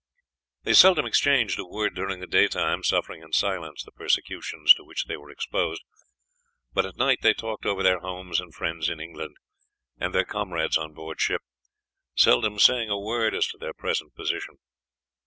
[0.63, 5.05] They seldom exchanged a word during the daytime, suffering in silence the persecutions to which
[5.05, 5.83] they were exposed,
[6.73, 9.35] but at night they talked over their homes and friends in England,
[9.99, 11.43] and their comrades on board ship,
[12.15, 14.55] seldom saying a word as to their present position.